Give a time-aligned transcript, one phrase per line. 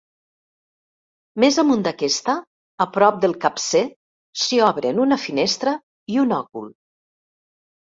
[1.43, 2.35] Més amunt d'aquesta,
[2.87, 3.85] a prop del capcer,
[4.47, 5.81] s'hi obren una finestra
[6.19, 6.79] i un òcul.